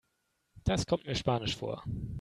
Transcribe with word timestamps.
Das 0.63 0.87
kommt 0.87 1.05
mir 1.05 1.13
spanisch 1.13 1.55
vor. 1.55 1.83